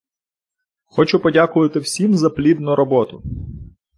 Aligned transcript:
Хочу 0.85 1.19
подякувати 1.19 1.79
всім 1.79 2.17
за 2.17 2.29
плідну 2.29 2.75
роботу! 2.75 3.23